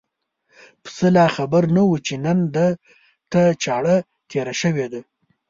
پسه 0.83 1.07
لا 1.15 1.25
خبر 1.35 1.63
نه 1.75 1.83
و 1.87 1.93
چې 2.05 2.13
نن 2.25 2.39
ده 2.55 2.67
ته 3.31 3.41
چاړه 3.63 3.95
تېره 4.29 4.53
شوې 4.61 4.85
ده. 4.91 5.01